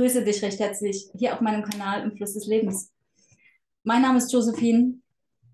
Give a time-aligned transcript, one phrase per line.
[0.00, 2.90] begrüße dich recht herzlich hier auf meinem Kanal im Fluss des Lebens.
[3.82, 4.94] Mein Name ist Josephine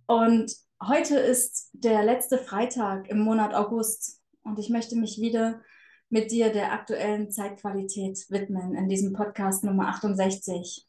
[0.07, 5.63] und heute ist der letzte Freitag im Monat August und ich möchte mich wieder
[6.11, 10.87] mit dir der aktuellen Zeitqualität widmen in diesem Podcast Nummer 68.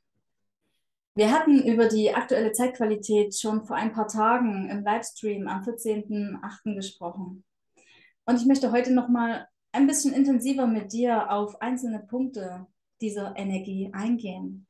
[1.16, 6.76] Wir hatten über die aktuelle Zeitqualität schon vor ein paar Tagen im Livestream am 14.08.
[6.76, 7.44] gesprochen.
[8.24, 12.68] Und ich möchte heute nochmal ein bisschen intensiver mit dir auf einzelne Punkte
[13.02, 14.68] dieser Energie eingehen.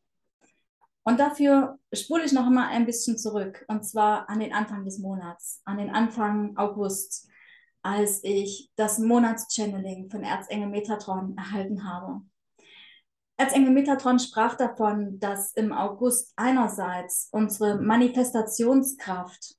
[1.03, 4.99] Und dafür spule ich noch mal ein bisschen zurück, und zwar an den Anfang des
[4.99, 7.29] Monats, an den Anfang August,
[7.81, 12.21] als ich das Monatschanneling von Erzengel Metatron erhalten habe.
[13.37, 19.55] Erzengel Metatron sprach davon, dass im August einerseits unsere Manifestationskraft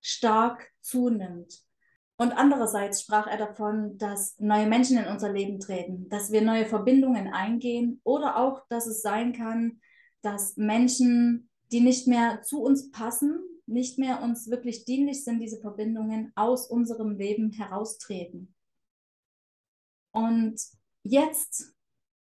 [0.00, 1.64] stark zunimmt
[2.22, 6.66] und andererseits sprach er davon, dass neue Menschen in unser Leben treten, dass wir neue
[6.66, 9.80] Verbindungen eingehen oder auch, dass es sein kann,
[10.22, 15.58] dass Menschen, die nicht mehr zu uns passen, nicht mehr uns wirklich dienlich sind, diese
[15.58, 18.54] Verbindungen aus unserem Leben heraustreten.
[20.12, 20.60] Und
[21.02, 21.74] jetzt,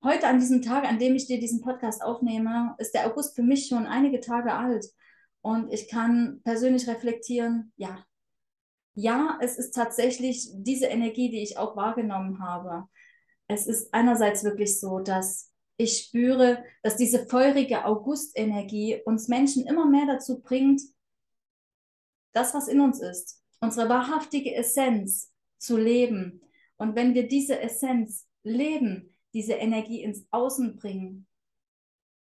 [0.05, 3.43] heute an diesem Tag, an dem ich dir diesen Podcast aufnehme, ist der August für
[3.43, 4.85] mich schon einige Tage alt.
[5.41, 8.05] Und ich kann persönlich reflektieren, ja,
[8.97, 12.89] ja, es ist tatsächlich diese Energie, die ich auch wahrgenommen habe.
[13.47, 19.87] Es ist einerseits wirklich so, dass ich spüre, dass diese feurige Augustenergie uns Menschen immer
[19.87, 20.81] mehr dazu bringt,
[22.33, 26.41] das, was in uns ist, unsere wahrhaftige Essenz zu leben.
[26.79, 31.27] Und wenn wir diese Essenz leben, diese Energie ins Außen bringen,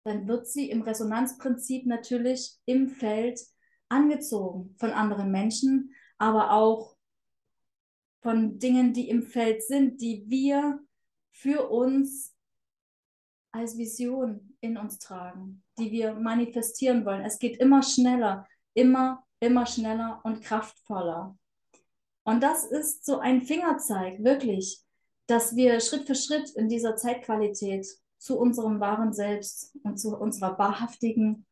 [0.04, 3.40] dann wird sie im Resonanzprinzip natürlich im Feld
[3.90, 6.94] angezogen von anderen Menschen, aber auch
[8.20, 10.78] von Dingen, die im Feld sind, die wir
[11.32, 12.32] für uns
[13.50, 17.22] als Vision in uns tragen, die wir manifestieren wollen.
[17.22, 21.36] Es geht immer schneller, immer, immer schneller und kraftvoller.
[22.22, 24.80] Und das ist so ein Fingerzeig, wirklich,
[25.26, 27.84] dass wir Schritt für Schritt in dieser Zeitqualität
[28.18, 31.46] zu unserem wahren Selbst und zu unserer wahrhaftigen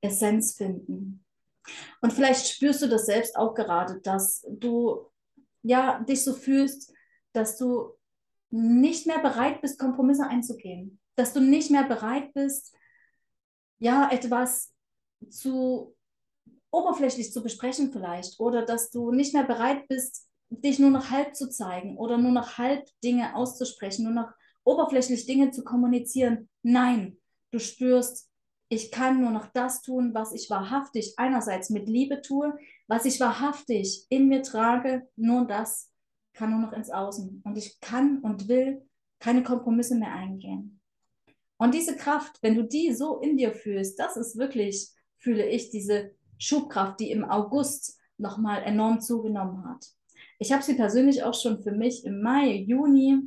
[0.00, 1.24] Essenz finden.
[2.00, 5.10] Und vielleicht spürst du das selbst auch gerade, dass du
[5.62, 6.92] ja dich so fühlst,
[7.32, 7.94] dass du
[8.50, 12.74] nicht mehr bereit bist, Kompromisse einzugehen, dass du nicht mehr bereit bist,
[13.78, 14.72] ja, etwas
[15.30, 15.96] zu
[16.70, 21.34] oberflächlich zu besprechen vielleicht oder dass du nicht mehr bereit bist, dich nur noch halb
[21.34, 24.32] zu zeigen oder nur noch halb Dinge auszusprechen, nur noch
[24.64, 26.48] oberflächlich Dinge zu kommunizieren.
[26.62, 27.18] Nein,
[27.50, 28.30] du spürst,
[28.72, 33.20] ich kann nur noch das tun, was ich wahrhaftig einerseits mit Liebe tue, was ich
[33.20, 35.92] wahrhaftig in mir trage, nur das
[36.32, 37.42] kann nur noch ins Außen.
[37.44, 38.80] Und ich kann und will
[39.18, 40.80] keine Kompromisse mehr eingehen.
[41.58, 44.88] Und diese Kraft, wenn du die so in dir fühlst, das ist wirklich,
[45.18, 49.84] fühle ich, diese Schubkraft, die im August nochmal enorm zugenommen hat.
[50.38, 53.18] Ich habe sie persönlich auch schon für mich im Mai, Juni,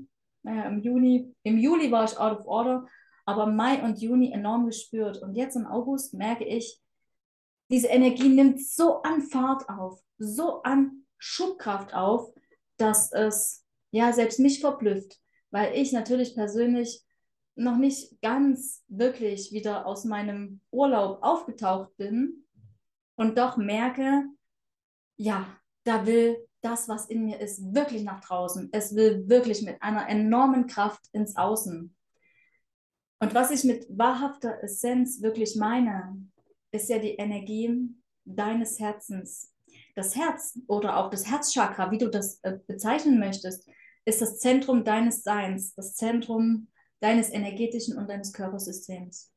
[0.41, 2.87] naja, im Juni, im Juli war ich out of order
[3.25, 5.21] aber Mai und Juni enorm gespürt.
[5.21, 6.79] Und jetzt im August merke ich,
[7.69, 12.31] diese Energie nimmt so an Fahrt auf, so an Schubkraft auf,
[12.77, 15.19] dass es ja selbst mich verblüfft,
[15.49, 17.03] weil ich natürlich persönlich
[17.55, 22.45] noch nicht ganz wirklich wieder aus meinem Urlaub aufgetaucht bin
[23.15, 24.25] und doch merke,
[25.17, 25.47] ja,
[25.85, 28.69] da will das, was in mir ist, wirklich nach draußen.
[28.71, 31.95] Es will wirklich mit einer enormen Kraft ins Außen.
[33.19, 36.27] Und was ich mit wahrhafter Essenz wirklich meine,
[36.71, 37.89] ist ja die Energie
[38.25, 39.53] deines Herzens.
[39.95, 43.69] Das Herz oder auch das Herzchakra, wie du das äh, bezeichnen möchtest,
[44.05, 46.67] ist das Zentrum deines Seins, das Zentrum
[46.99, 49.31] deines energetischen und deines Körpersystems.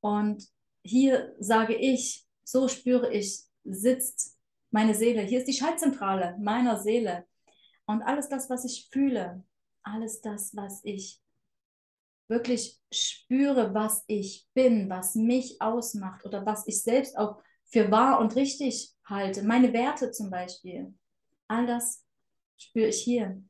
[0.00, 0.46] Und
[0.84, 4.38] hier sage ich, so spüre ich, sitzt
[4.70, 5.22] meine Seele.
[5.22, 7.26] Hier ist die Schaltzentrale meiner Seele.
[7.86, 9.44] Und alles das, was ich fühle,
[9.82, 11.20] alles das, was ich
[12.28, 18.20] wirklich spüre, was ich bin, was mich ausmacht oder was ich selbst auch für wahr
[18.20, 20.94] und richtig halte, meine Werte zum Beispiel,
[21.48, 22.04] all das
[22.56, 23.42] spüre ich hier.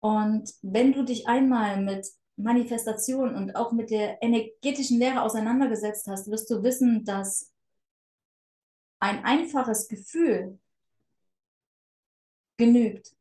[0.00, 2.06] Und wenn du dich einmal mit
[2.36, 7.52] Manifestation und auch mit der energetischen Lehre auseinandergesetzt hast, wirst du wissen, dass
[8.98, 10.58] ein einfaches Gefühl
[12.56, 13.14] genügt.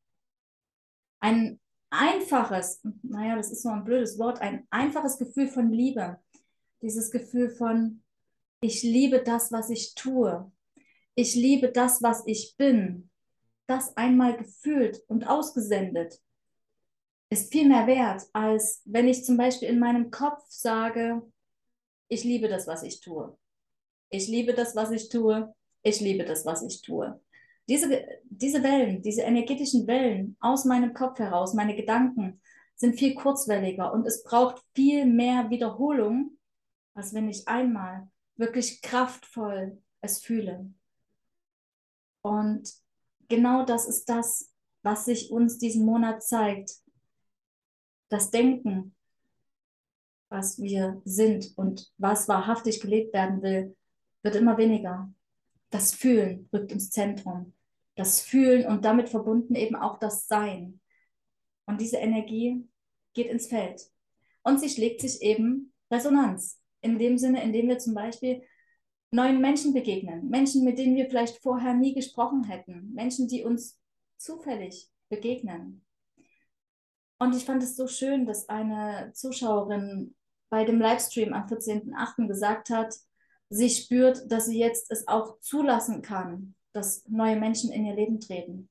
[1.20, 1.60] Ein
[1.90, 6.20] einfaches, naja, das ist so ein blödes Wort, ein einfaches Gefühl von Liebe.
[6.82, 8.04] Dieses Gefühl von,
[8.62, 10.52] ich liebe das, was ich tue.
[11.16, 13.10] Ich liebe das, was ich bin.
[13.68, 16.20] Das einmal gefühlt und ausgesendet
[17.30, 21.22] ist viel mehr wert, als wenn ich zum Beispiel in meinem Kopf sage,
[22.08, 23.38] ich liebe das, was ich tue.
[24.10, 25.54] Ich liebe das, was ich tue.
[25.84, 27.20] Ich liebe das, was ich tue.
[27.70, 32.42] Diese, diese Wellen, diese energetischen Wellen aus meinem Kopf heraus, meine Gedanken,
[32.76, 36.38] sind viel kurzwelliger und es braucht viel mehr Wiederholung,
[36.96, 40.74] als wenn ich einmal wirklich kraftvoll es fühle.
[42.22, 42.74] Und
[43.28, 44.52] genau das ist das,
[44.82, 46.72] was sich uns diesen Monat zeigt.
[48.10, 48.96] Das Denken,
[50.30, 53.76] was wir sind und was wahrhaftig gelebt werden will,
[54.24, 55.14] wird immer weniger.
[55.70, 57.54] Das Fühlen rückt ins Zentrum.
[58.00, 60.80] Das Fühlen und damit verbunden eben auch das Sein.
[61.66, 62.66] Und diese Energie
[63.14, 63.82] geht ins Feld.
[64.42, 66.62] Und sie schlägt sich eben Resonanz.
[66.80, 68.42] In dem Sinne, in dem wir zum Beispiel
[69.12, 70.30] neuen Menschen begegnen.
[70.30, 72.94] Menschen, mit denen wir vielleicht vorher nie gesprochen hätten.
[72.94, 73.78] Menschen, die uns
[74.18, 75.86] zufällig begegnen.
[77.18, 80.16] Und ich fand es so schön, dass eine Zuschauerin
[80.50, 82.28] bei dem Livestream am 14.08.
[82.28, 82.96] gesagt hat,
[83.50, 88.20] sie spürt, dass sie jetzt es auch zulassen kann, dass neue Menschen in ihr Leben
[88.20, 88.70] treten.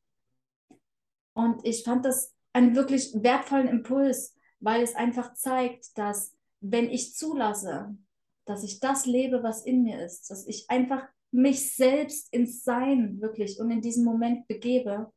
[1.34, 7.14] Und ich fand das einen wirklich wertvollen Impuls, weil es einfach zeigt, dass wenn ich
[7.14, 7.96] zulasse,
[8.44, 13.20] dass ich das lebe, was in mir ist, dass ich einfach mich selbst ins Sein
[13.20, 15.12] wirklich und in diesem Moment begebe,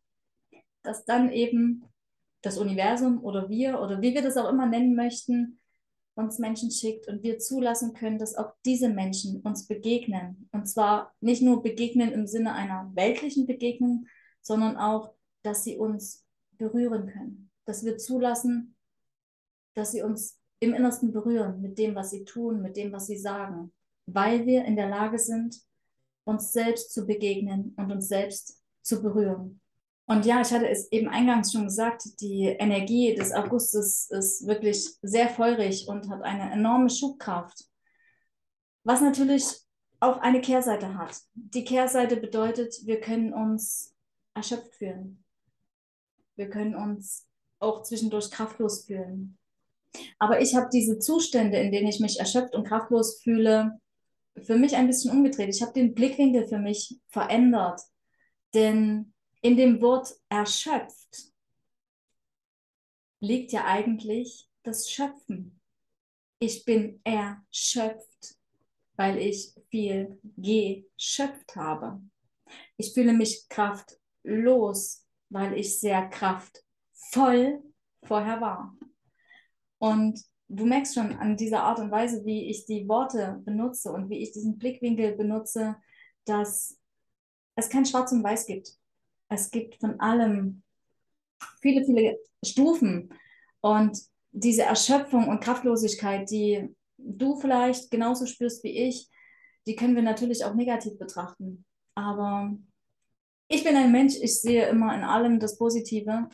[0.83, 1.85] dass dann eben
[2.41, 5.60] das Universum oder wir oder wie wir das auch immer nennen möchten,
[6.15, 10.49] uns Menschen schickt und wir zulassen können, dass auch diese Menschen uns begegnen.
[10.51, 14.07] Und zwar nicht nur begegnen im Sinne einer weltlichen Begegnung,
[14.41, 15.13] sondern auch,
[15.43, 16.25] dass sie uns
[16.57, 17.49] berühren können.
[17.65, 18.75] Dass wir zulassen,
[19.73, 23.17] dass sie uns im Innersten berühren mit dem, was sie tun, mit dem, was sie
[23.17, 23.71] sagen,
[24.05, 25.59] weil wir in der Lage sind,
[26.23, 29.61] uns selbst zu begegnen und uns selbst zu berühren.
[30.05, 34.89] Und ja, ich hatte es eben eingangs schon gesagt, die Energie des Augustes ist wirklich
[35.01, 37.65] sehr feurig und hat eine enorme Schubkraft.
[38.83, 39.61] Was natürlich
[39.99, 41.21] auch eine Kehrseite hat.
[41.35, 43.95] Die Kehrseite bedeutet, wir können uns
[44.33, 45.23] erschöpft fühlen.
[46.35, 47.27] Wir können uns
[47.59, 49.37] auch zwischendurch kraftlos fühlen.
[50.17, 53.79] Aber ich habe diese Zustände, in denen ich mich erschöpft und kraftlos fühle,
[54.41, 55.49] für mich ein bisschen umgedreht.
[55.49, 57.81] Ich habe den Blickwinkel für mich verändert.
[58.53, 61.31] Denn in dem Wort erschöpft
[63.19, 65.59] liegt ja eigentlich das Schöpfen.
[66.39, 68.35] Ich bin erschöpft,
[68.95, 72.01] weil ich viel geschöpft habe.
[72.77, 77.63] Ich fühle mich kraftlos, weil ich sehr kraftvoll
[78.03, 78.75] vorher war.
[79.77, 84.09] Und du merkst schon an dieser Art und Weise, wie ich die Worte benutze und
[84.09, 85.77] wie ich diesen Blickwinkel benutze,
[86.25, 86.77] dass
[87.55, 88.80] es kein Schwarz und Weiß gibt.
[89.31, 90.61] Es gibt von allem
[91.61, 93.13] viele, viele Stufen.
[93.61, 93.97] Und
[94.31, 96.67] diese Erschöpfung und Kraftlosigkeit, die
[96.97, 99.09] du vielleicht genauso spürst wie ich,
[99.67, 101.65] die können wir natürlich auch negativ betrachten.
[101.95, 102.53] Aber
[103.47, 106.27] ich bin ein Mensch, ich sehe immer in allem das Positive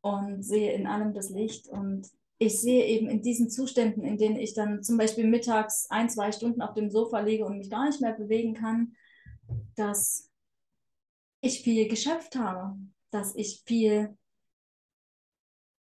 [0.00, 1.66] und sehe in allem das Licht.
[1.66, 2.08] Und
[2.38, 6.30] ich sehe eben in diesen Zuständen, in denen ich dann zum Beispiel mittags ein, zwei
[6.30, 8.94] Stunden auf dem Sofa liege und mich gar nicht mehr bewegen kann,
[9.74, 10.27] dass
[11.40, 12.76] ich viel geschöpft habe,
[13.10, 14.16] dass ich viel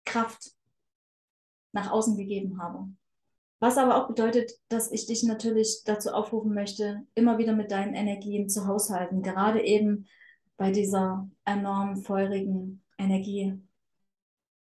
[0.04, 0.52] Kraft
[1.72, 2.88] nach außen gegeben habe.
[3.60, 7.94] Was aber auch bedeutet, dass ich dich natürlich dazu aufrufen möchte, immer wieder mit deinen
[7.94, 10.06] Energien zu haushalten, gerade eben
[10.56, 13.58] bei dieser enorm feurigen Energie.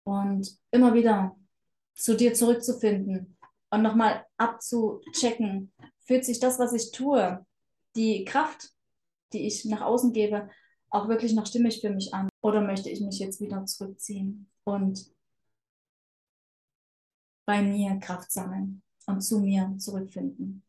[0.05, 1.37] Und immer wieder
[1.95, 3.37] zu dir zurückzufinden
[3.71, 7.45] und nochmal abzuchecken, fühlt sich das, was ich tue,
[7.97, 8.71] die Kraft,
[9.33, 10.51] die ich nach außen gebe,
[10.91, 12.29] auch wirklich noch stimmig für mich an?
[12.43, 15.13] Oder möchte ich mich jetzt wieder zurückziehen und
[17.47, 20.63] bei mir Kraft sammeln und zu mir zurückfinden?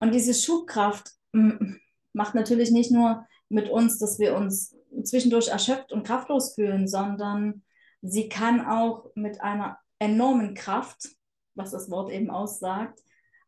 [0.00, 1.74] Und diese Schubkraft mm,
[2.12, 7.62] macht natürlich nicht nur mit uns, dass wir uns zwischendurch erschöpft und kraftlos fühlen, sondern
[8.00, 11.08] sie kann auch mit einer enormen Kraft,
[11.54, 13.00] was das Wort eben aussagt,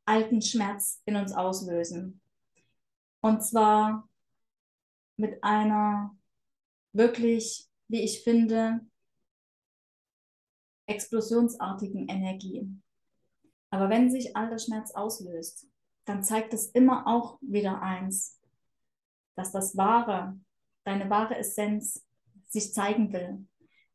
[0.05, 2.21] alten Schmerz in uns auslösen.
[3.21, 4.09] Und zwar
[5.17, 6.17] mit einer
[6.93, 8.81] wirklich, wie ich finde,
[10.87, 12.69] explosionsartigen Energie.
[13.71, 15.67] Aber wenn sich alter Schmerz auslöst,
[16.05, 18.41] dann zeigt es immer auch wieder eins,
[19.37, 20.39] dass das wahre,
[20.85, 22.07] deine wahre Essenz
[22.47, 23.47] sich zeigen will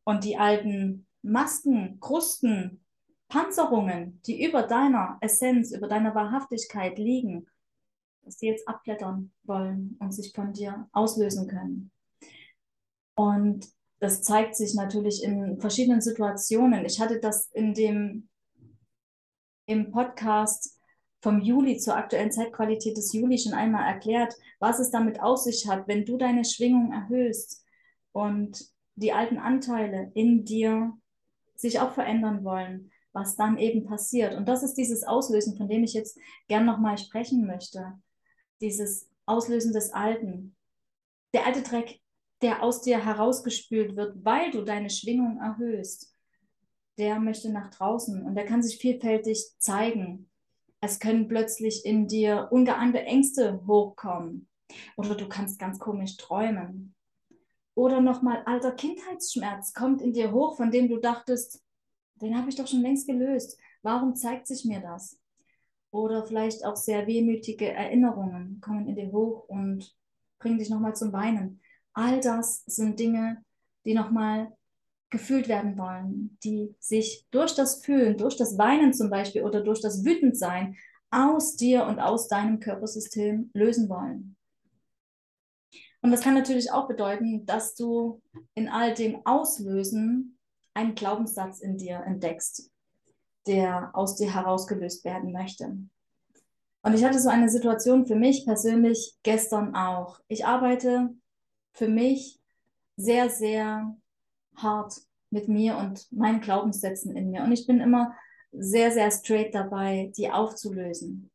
[0.03, 2.83] und die alten Masken, Krusten,
[3.29, 7.47] Panzerungen, die über deiner Essenz, über deiner Wahrhaftigkeit liegen,
[8.23, 11.91] dass die jetzt abblättern wollen und sich von dir auslösen können.
[13.15, 13.67] Und
[13.99, 16.85] das zeigt sich natürlich in verschiedenen Situationen.
[16.85, 18.29] Ich hatte das in dem
[19.65, 20.79] im Podcast
[21.21, 25.67] vom Juli zur aktuellen Zeitqualität des Juli schon einmal erklärt, was es damit auf sich
[25.67, 27.63] hat, wenn du deine Schwingung erhöhst
[28.13, 30.93] und die alten Anteile in dir
[31.55, 34.35] sich auch verändern wollen, was dann eben passiert.
[34.35, 37.99] Und das ist dieses Auslösen, von dem ich jetzt gern nochmal sprechen möchte.
[38.61, 40.55] Dieses Auslösen des Alten.
[41.33, 42.01] Der alte Dreck,
[42.41, 46.15] der aus dir herausgespült wird, weil du deine Schwingung erhöhst,
[46.97, 50.29] der möchte nach draußen und der kann sich vielfältig zeigen.
[50.81, 54.47] Es können plötzlich in dir ungeahnte Ängste hochkommen
[54.97, 56.95] oder du kannst ganz komisch träumen.
[57.75, 61.63] Oder nochmal alter Kindheitsschmerz kommt in dir hoch, von dem du dachtest,
[62.15, 63.57] den habe ich doch schon längst gelöst.
[63.81, 65.17] Warum zeigt sich mir das?
[65.91, 69.95] Oder vielleicht auch sehr wehmütige Erinnerungen kommen in dir hoch und
[70.37, 71.61] bringen dich nochmal zum Weinen.
[71.93, 73.43] All das sind Dinge,
[73.85, 74.51] die nochmal
[75.09, 79.81] gefühlt werden wollen, die sich durch das Fühlen, durch das Weinen zum Beispiel oder durch
[79.81, 80.75] das Wütendsein
[81.09, 84.35] aus dir und aus deinem Körpersystem lösen wollen.
[86.01, 88.21] Und das kann natürlich auch bedeuten, dass du
[88.53, 90.37] in all dem Auslösen
[90.73, 92.71] einen Glaubenssatz in dir entdeckst,
[93.49, 95.75] der aus dir herausgelöst werden möchte.
[96.83, 100.19] Und ich hatte so eine Situation für mich persönlich gestern auch.
[100.27, 101.09] Ich arbeite
[101.73, 102.39] für mich
[102.95, 103.97] sehr, sehr
[104.55, 105.01] hart
[105.31, 107.43] mit mir und meinen Glaubenssätzen in mir.
[107.43, 108.13] Und ich bin immer
[108.51, 111.29] sehr, sehr straight dabei, die aufzulösen.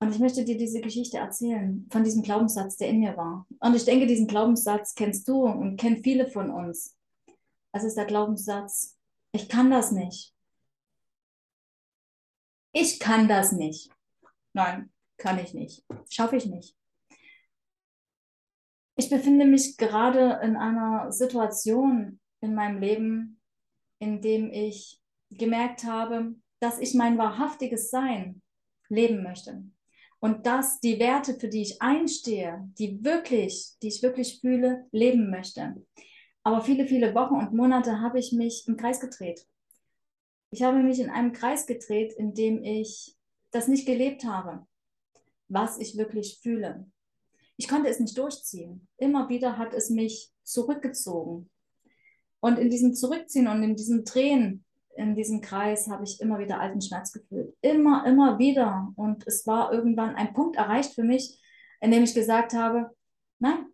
[0.00, 3.46] Und ich möchte dir diese Geschichte erzählen von diesem Glaubenssatz, der in mir war.
[3.60, 6.96] Und ich denke, diesen Glaubenssatz kennst du und kennen viele von uns.
[7.72, 8.96] Es ist der Glaubenssatz,
[9.32, 10.33] ich kann das nicht.
[12.76, 13.88] Ich kann das nicht.
[14.52, 15.84] Nein, kann ich nicht.
[16.10, 16.76] Schaffe ich nicht.
[18.96, 23.40] Ich befinde mich gerade in einer Situation in meinem Leben,
[24.00, 25.00] in dem ich
[25.30, 28.42] gemerkt habe, dass ich mein wahrhaftiges Sein
[28.88, 29.62] leben möchte
[30.18, 35.30] und dass die Werte, für die ich einstehe, die wirklich, die ich wirklich fühle, leben
[35.30, 35.76] möchte.
[36.42, 39.46] Aber viele, viele Wochen und Monate habe ich mich im Kreis gedreht.
[40.54, 43.16] Ich habe mich in einem Kreis gedreht, in dem ich
[43.50, 44.64] das nicht gelebt habe,
[45.48, 46.86] was ich wirklich fühle.
[47.56, 48.86] Ich konnte es nicht durchziehen.
[48.96, 51.50] Immer wieder hat es mich zurückgezogen.
[52.38, 56.60] Und in diesem Zurückziehen und in diesem Drehen in diesem Kreis habe ich immer wieder
[56.60, 57.52] alten Schmerz gefühlt.
[57.60, 58.92] Immer, immer wieder.
[58.94, 61.36] Und es war irgendwann ein Punkt erreicht für mich,
[61.80, 62.94] in dem ich gesagt habe,
[63.40, 63.66] nein,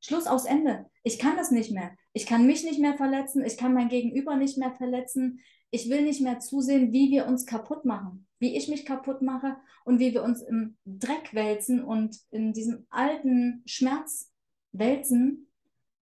[0.00, 0.86] Schluss aus Ende.
[1.02, 1.92] Ich kann das nicht mehr.
[2.14, 3.44] Ich kann mich nicht mehr verletzen.
[3.44, 5.40] Ich kann mein Gegenüber nicht mehr verletzen.
[5.74, 9.56] Ich will nicht mehr zusehen, wie wir uns kaputt machen, wie ich mich kaputt mache
[9.84, 14.30] und wie wir uns im Dreck wälzen und in diesem alten Schmerz
[14.72, 15.48] wälzen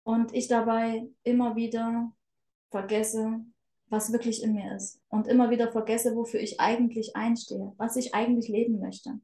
[0.04, 2.14] und ich dabei immer wieder
[2.70, 3.42] vergesse,
[3.90, 8.14] was wirklich in mir ist und immer wieder vergesse, wofür ich eigentlich einstehe, was ich
[8.14, 9.20] eigentlich leben möchte.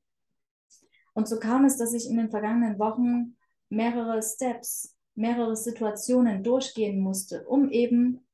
[1.14, 3.38] Und so kam es, dass ich in den vergangenen Wochen
[3.70, 8.26] mehrere Steps, mehrere Situationen durchgehen musste, um eben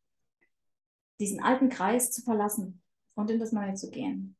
[1.20, 2.82] diesen alten Kreis zu verlassen
[3.16, 4.36] und in das Neue zu gehen.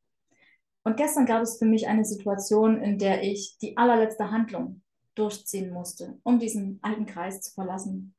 [0.82, 4.82] Und gestern gab es für mich eine Situation, in der ich die allerletzte Handlung
[5.14, 8.14] durchziehen musste, um diesen alten Kreis zu verlassen.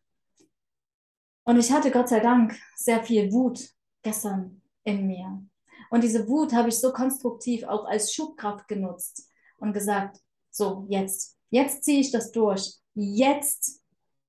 [1.43, 3.67] Und ich hatte Gott sei Dank sehr viel Wut
[4.03, 5.43] gestern in mir.
[5.89, 9.27] Und diese Wut habe ich so konstruktiv auch als Schubkraft genutzt
[9.57, 10.19] und gesagt,
[10.51, 12.75] so jetzt, jetzt ziehe ich das durch.
[12.93, 13.81] Jetzt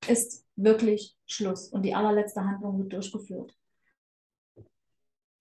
[0.08, 3.54] ist wirklich Schluss und die allerletzte Handlung wird durchgeführt.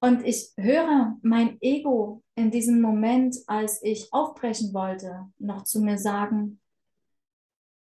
[0.03, 6.00] Und ich höre mein Ego in diesem Moment, als ich aufbrechen wollte, noch zu mir
[6.00, 6.60] sagen,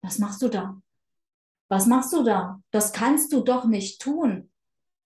[0.00, 0.80] was machst du da?
[1.68, 2.62] Was machst du da?
[2.70, 4.50] Das kannst du doch nicht tun.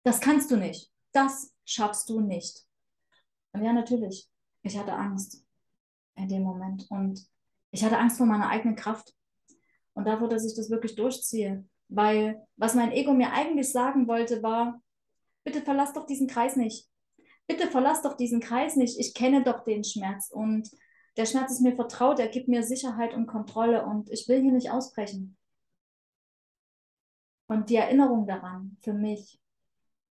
[0.03, 0.91] Das kannst du nicht.
[1.11, 2.63] Das schaffst du nicht.
[3.53, 4.29] Und ja, natürlich.
[4.61, 5.43] Ich hatte Angst
[6.15, 6.85] in dem Moment.
[6.91, 7.27] Und
[7.71, 9.15] ich hatte Angst vor meiner eigenen Kraft.
[9.93, 11.67] Und davor, dass ich das wirklich durchziehe.
[11.87, 14.79] Weil was mein Ego mir eigentlich sagen wollte, war,
[15.43, 16.87] bitte verlass doch diesen Kreis nicht.
[17.49, 18.99] Bitte verlass doch diesen Kreis nicht.
[18.99, 20.29] Ich kenne doch den Schmerz.
[20.29, 20.69] Und
[21.17, 22.19] der Schmerz ist mir vertraut.
[22.19, 23.85] Er gibt mir Sicherheit und Kontrolle.
[23.87, 25.35] Und ich will hier nicht ausbrechen.
[27.47, 29.41] Und die Erinnerung daran für mich,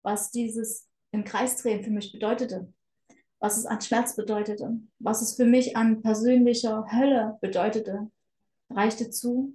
[0.02, 2.74] was dieses im Kreis drehen für mich bedeutete,
[3.38, 8.10] was es an Schmerz bedeutete, was es für mich an persönlicher Hölle bedeutete,
[8.72, 9.54] reichte zu,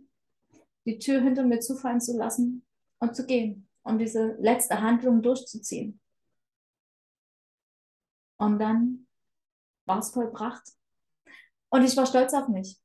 [0.87, 2.65] die Tür hinter mir zufallen zu lassen
[3.01, 5.99] und zu gehen und diese letzte Handlung durchzuziehen.
[8.37, 9.07] Und dann
[9.87, 10.63] war es vollbracht.
[11.71, 12.81] Und ich war stolz auf mich.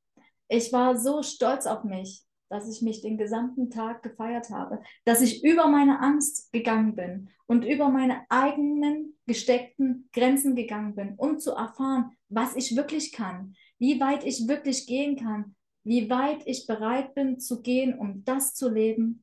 [0.48, 5.22] Ich war so stolz auf mich, dass ich mich den gesamten Tag gefeiert habe, dass
[5.22, 11.38] ich über meine Angst gegangen bin und über meine eigenen gesteckten Grenzen gegangen bin, um
[11.38, 15.54] zu erfahren, was ich wirklich kann, wie weit ich wirklich gehen kann,
[15.84, 19.22] wie weit ich bereit bin zu gehen, um das zu leben,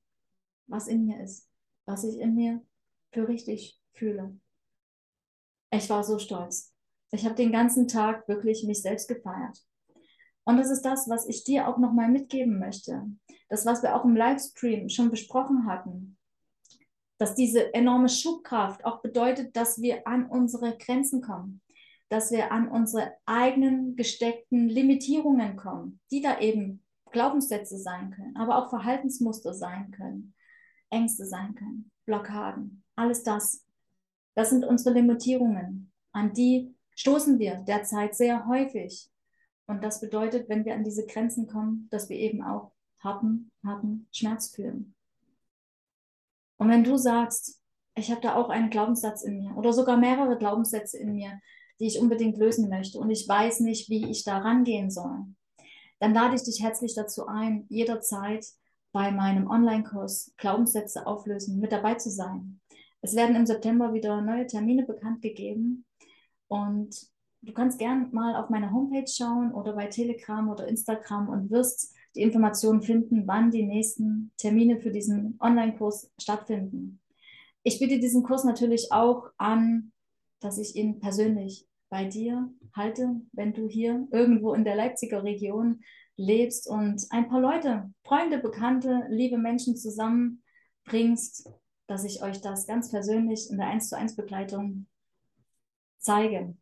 [0.67, 1.49] was in mir ist,
[1.85, 2.61] was ich in mir
[3.11, 4.39] für richtig fühle.
[5.71, 6.73] Ich war so stolz.
[7.11, 9.57] Ich habe den ganzen Tag wirklich mich selbst gefeiert.
[10.43, 13.03] Und das ist das, was ich dir auch nochmal mitgeben möchte.
[13.49, 16.17] Das, was wir auch im Livestream schon besprochen hatten.
[17.17, 21.61] Dass diese enorme Schubkraft auch bedeutet, dass wir an unsere Grenzen kommen.
[22.09, 28.57] Dass wir an unsere eigenen gesteckten Limitierungen kommen, die da eben Glaubenssätze sein können, aber
[28.57, 30.33] auch Verhaltensmuster sein können,
[30.89, 33.66] Ängste sein können, Blockaden, alles das.
[34.37, 35.91] Das sind unsere Limitierungen.
[36.11, 39.09] An die stoßen wir derzeit sehr häufig
[39.65, 44.07] und das bedeutet, wenn wir an diese Grenzen kommen, dass wir eben auch harten, harten
[44.11, 44.93] Schmerz fühlen.
[46.57, 47.59] Und wenn du sagst,
[47.95, 51.39] ich habe da auch einen Glaubenssatz in mir oder sogar mehrere Glaubenssätze in mir,
[51.79, 55.25] die ich unbedingt lösen möchte und ich weiß nicht, wie ich da rangehen soll,
[55.97, 58.45] dann lade ich dich herzlich dazu ein, jederzeit
[58.91, 62.59] bei meinem Online-Kurs Glaubenssätze auflösen mit dabei zu sein.
[63.07, 65.85] Es werden im September wieder neue Termine bekannt gegeben
[66.49, 66.93] und
[67.41, 71.95] du kannst gern mal auf meine Homepage schauen oder bei Telegram oder Instagram und wirst
[72.15, 76.99] die Informationen finden, wann die nächsten Termine für diesen Online-Kurs stattfinden.
[77.63, 79.93] Ich biete diesen Kurs natürlich auch an,
[80.41, 85.79] dass ich ihn persönlich bei dir halte, wenn du hier irgendwo in der Leipziger Region
[86.17, 91.49] lebst und ein paar Leute, Freunde, Bekannte, liebe Menschen zusammenbringst,
[91.87, 94.87] dass ich euch das ganz persönlich in der 1 zu 1 Begleitung
[95.99, 96.55] zeige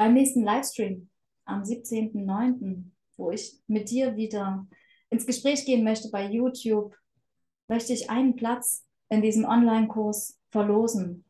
[0.00, 1.10] beim nächsten Livestream
[1.44, 2.84] am 17.09.,
[3.18, 4.66] wo ich mit dir wieder
[5.10, 6.96] ins Gespräch gehen möchte bei YouTube,
[7.68, 11.26] möchte ich einen Platz in diesem Online-Kurs verlosen.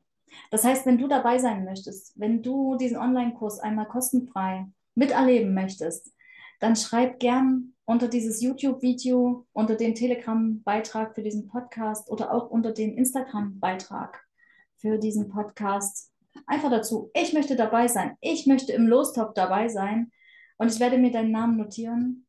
[0.52, 6.14] Das heißt, wenn du dabei sein möchtest, wenn du diesen Online-Kurs einmal kostenfrei miterleben möchtest,
[6.60, 12.70] dann schreib gern unter dieses YouTube-Video, unter den Telegram-Beitrag für diesen Podcast oder auch unter
[12.70, 14.24] den Instagram-Beitrag
[14.76, 16.12] für diesen Podcast
[16.46, 17.10] einfach dazu.
[17.14, 18.16] Ich möchte dabei sein.
[18.20, 20.12] Ich möchte im Lostop dabei sein.
[20.56, 22.26] Und ich werde mir deinen Namen notieren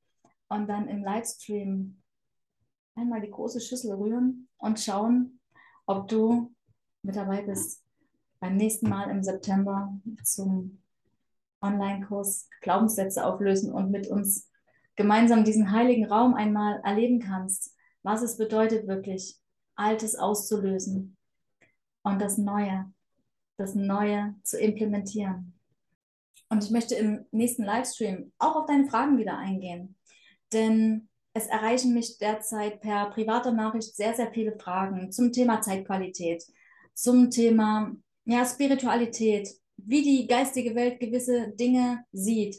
[0.50, 2.02] und dann im Livestream
[2.96, 5.42] einmal die große Schüssel rühren und schauen,
[5.86, 6.52] ob du
[7.04, 7.84] mit dabei bist
[8.40, 10.82] beim nächsten Mal im September zum
[11.62, 14.51] Online-Kurs Glaubenssätze auflösen und mit uns
[14.96, 19.38] gemeinsam diesen heiligen Raum einmal erleben kannst, was es bedeutet wirklich,
[19.76, 21.18] Altes auszulösen
[22.04, 22.92] und das Neue
[23.62, 25.54] das Neue zu implementieren.
[26.50, 29.96] Und ich möchte im nächsten Livestream auch auf deine Fragen wieder eingehen,
[30.52, 36.44] denn es erreichen mich derzeit per privater Nachricht sehr, sehr viele Fragen zum Thema Zeitqualität,
[36.94, 42.58] zum Thema ja, Spiritualität, wie die geistige Welt gewisse Dinge sieht.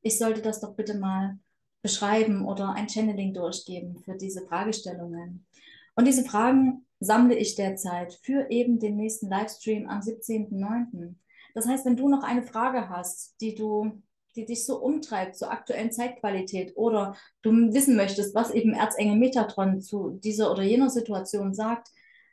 [0.00, 1.38] Ich sollte das doch bitte mal
[1.84, 5.46] beschreiben oder ein Channeling durchgeben für diese Fragestellungen.
[5.94, 11.14] Und diese Fragen sammle ich derzeit für eben den nächsten Livestream am 17.09.
[11.54, 14.02] Das heißt, wenn du noch eine Frage hast, die du
[14.36, 19.80] die dich so umtreibt zur aktuellen Zeitqualität oder du wissen möchtest, was eben Erzengel Metatron
[19.80, 21.88] zu dieser oder jener Situation sagt,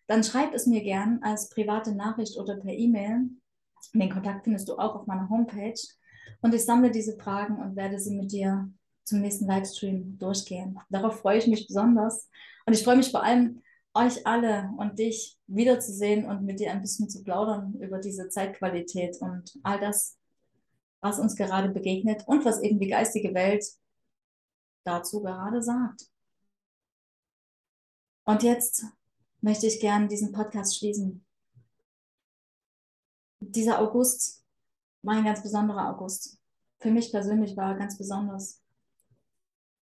[0.08, 3.30] dann schreib es mir gern als private Nachricht oder per E-Mail.
[3.94, 5.80] Den Kontakt findest du auch auf meiner Homepage.
[6.42, 8.68] Und ich sammle diese Fragen und werde sie mit dir
[9.12, 10.80] zum nächsten Livestream durchgehen.
[10.90, 12.30] Darauf freue ich mich besonders.
[12.66, 13.62] Und ich freue mich vor allem,
[13.94, 19.18] euch alle und dich wiederzusehen und mit dir ein bisschen zu plaudern über diese Zeitqualität
[19.20, 20.18] und all das,
[21.02, 23.66] was uns gerade begegnet und was eben die geistige Welt
[24.86, 26.10] dazu gerade sagt.
[28.24, 28.86] Und jetzt
[29.42, 31.26] möchte ich gerne diesen Podcast schließen.
[33.42, 34.46] Dieser August
[35.02, 36.38] war ein ganz besonderer August.
[36.80, 38.62] Für mich persönlich war er ganz besonders.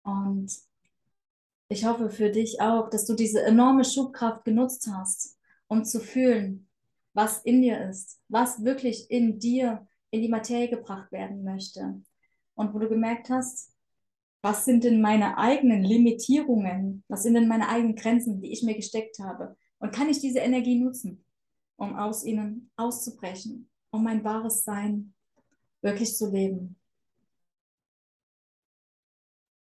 [0.07, 0.53] Und
[1.69, 6.69] ich hoffe für dich auch, dass du diese enorme Schubkraft genutzt hast, um zu fühlen,
[7.13, 12.01] was in dir ist, was wirklich in dir in die Materie gebracht werden möchte.
[12.55, 13.73] Und wo du gemerkt hast,
[14.43, 18.77] was sind denn meine eigenen Limitierungen, was sind denn meine eigenen Grenzen, die ich mir
[18.77, 19.57] gesteckt habe?
[19.81, 21.25] Und kann ich diese Energie nutzen,
[21.75, 25.15] um aus ihnen auszubrechen, um mein wahres Sein
[25.83, 26.77] wirklich zu leben?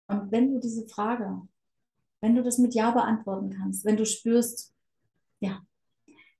[0.08, 1.48] Und wenn du diese Frage
[2.20, 4.74] wenn du das mit Ja beantworten kannst, wenn du spürst,
[5.40, 5.62] ja,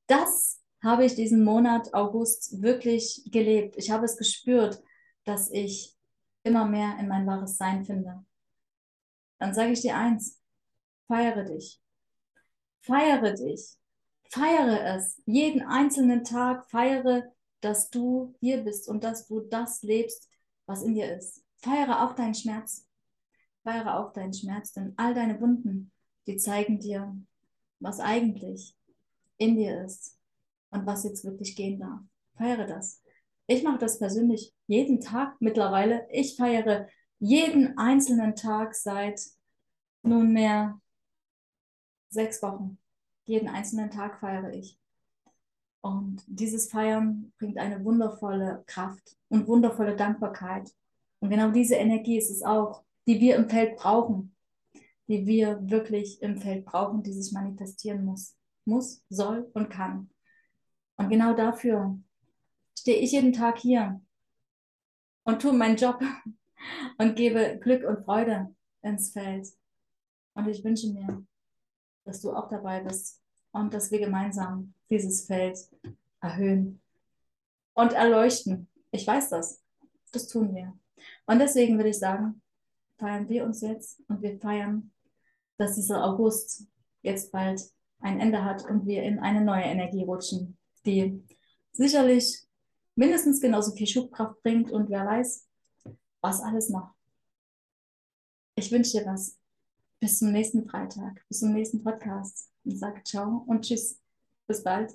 [0.07, 3.76] das habe ich diesen Monat August wirklich gelebt.
[3.76, 4.83] Ich habe es gespürt,
[5.24, 5.96] dass ich
[6.42, 8.24] immer mehr in mein wahres Sein finde.
[9.38, 10.40] dann sage ich dir eins,
[11.07, 11.81] feiere dich.
[12.81, 13.76] Feiere dich.
[14.31, 15.22] Feiere es.
[15.26, 20.28] Jeden einzelnen Tag feiere, dass du hier bist und dass du das lebst,
[20.66, 21.44] was in dir ist.
[21.59, 22.88] Feiere auch deinen Schmerz.
[23.62, 25.90] Feiere auch deinen Schmerz, denn all deine Wunden,
[26.27, 27.16] die zeigen dir,
[27.81, 28.77] was eigentlich
[29.37, 30.18] in dir ist
[30.71, 32.01] und was jetzt wirklich gehen darf.
[32.37, 33.03] Feiere das.
[33.47, 36.07] Ich mache das persönlich jeden Tag mittlerweile.
[36.11, 39.21] Ich feiere jeden einzelnen Tag seit
[40.03, 40.81] nunmehr
[42.11, 42.79] sechs Wochen.
[43.25, 44.79] Jeden einzelnen Tag feiere ich.
[45.81, 50.73] Und dieses Feiern bringt eine wundervolle Kraft und wundervolle Dankbarkeit.
[51.21, 54.37] Und genau diese Energie ist es auch, die wir im Feld brauchen,
[55.09, 60.11] die wir wirklich im Feld brauchen, die sich manifestieren muss, muss, soll und kann.
[60.97, 61.99] Und genau dafür
[62.79, 64.01] stehe ich jeden Tag hier
[65.25, 66.03] und tue meinen Job
[66.99, 69.49] und gebe Glück und Freude ins Feld.
[70.35, 71.27] Und ich wünsche mir,
[72.05, 75.59] dass du auch dabei bist und dass wir gemeinsam dieses Feld
[76.21, 76.83] erhöhen
[77.73, 78.68] und erleuchten.
[78.90, 79.62] Ich weiß das.
[80.12, 80.79] Das tun wir.
[81.25, 82.42] Und deswegen würde ich sagen,
[82.98, 84.90] feiern wir uns jetzt und wir feiern,
[85.56, 86.66] dass dieser August
[87.02, 87.62] jetzt bald
[88.00, 90.56] ein Ende hat und wir in eine neue Energie rutschen,
[90.87, 91.24] die
[91.72, 92.46] sicherlich
[92.94, 95.48] mindestens genauso viel Schubkraft bringt und wer weiß,
[96.20, 96.94] was alles noch.
[98.56, 99.38] Ich wünsche dir was.
[100.00, 102.50] Bis zum nächsten Freitag, bis zum nächsten Podcast.
[102.64, 104.00] Und sage ciao und tschüss.
[104.46, 104.92] Bis bald.